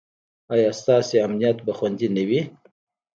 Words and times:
ایا 0.53 0.69
ستاسو 0.79 1.15
امنیت 1.25 1.57
به 1.65 1.71
خوندي 1.77 2.07
نه 2.15 2.23
وي؟ 2.27 2.41